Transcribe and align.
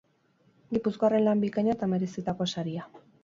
Gipuzkoarren 0.77 1.27
lan 1.27 1.45
bikaina 1.45 1.77
eta 1.77 1.91
merezitako 1.93 2.51
saria. 2.55 2.89